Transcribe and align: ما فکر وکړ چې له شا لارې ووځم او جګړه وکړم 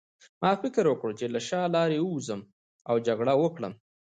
ما 0.43 0.51
فکر 0.61 0.83
وکړ 0.87 1.09
چې 1.19 1.25
له 1.33 1.39
شا 1.47 1.61
لارې 1.75 1.97
ووځم 2.01 2.41
او 2.89 2.95
جګړه 3.07 3.33
وکړم 3.43 3.73